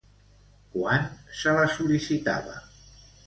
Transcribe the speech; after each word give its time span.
Quan 0.77 1.03
se 1.41 1.53
la 1.57 1.67
sol·licitava? 1.75 2.57